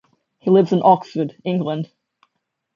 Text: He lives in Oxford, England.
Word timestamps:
He 0.39 0.49
lives 0.49 0.71
in 0.71 0.81
Oxford, 0.83 1.35
England. 1.43 1.91